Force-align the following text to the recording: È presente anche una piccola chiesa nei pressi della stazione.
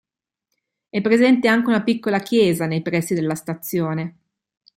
È 0.89 0.99
presente 0.99 1.47
anche 1.47 1.67
una 1.69 1.83
piccola 1.83 2.17
chiesa 2.21 2.65
nei 2.65 2.81
pressi 2.81 3.13
della 3.13 3.35
stazione. 3.35 4.17